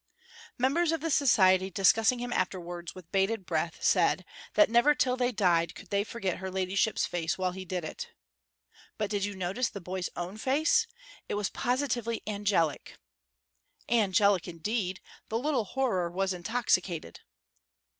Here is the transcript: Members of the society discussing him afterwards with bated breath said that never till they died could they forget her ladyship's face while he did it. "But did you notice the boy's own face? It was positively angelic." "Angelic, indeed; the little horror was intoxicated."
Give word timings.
Members 0.57 0.91
of 0.91 0.99
the 1.01 1.11
society 1.11 1.69
discussing 1.69 2.17
him 2.17 2.33
afterwards 2.33 2.95
with 2.95 3.11
bated 3.11 3.45
breath 3.45 3.77
said 3.83 4.25
that 4.55 4.67
never 4.67 4.95
till 4.95 5.15
they 5.15 5.31
died 5.31 5.75
could 5.75 5.91
they 5.91 6.03
forget 6.03 6.37
her 6.39 6.49
ladyship's 6.49 7.05
face 7.05 7.37
while 7.37 7.51
he 7.51 7.65
did 7.65 7.85
it. 7.85 8.09
"But 8.97 9.11
did 9.11 9.25
you 9.25 9.35
notice 9.35 9.69
the 9.69 9.79
boy's 9.79 10.09
own 10.15 10.39
face? 10.39 10.87
It 11.29 11.35
was 11.35 11.51
positively 11.51 12.23
angelic." 12.25 12.97
"Angelic, 13.89 14.47
indeed; 14.47 15.01
the 15.29 15.37
little 15.37 15.65
horror 15.65 16.09
was 16.09 16.33
intoxicated." 16.33 17.19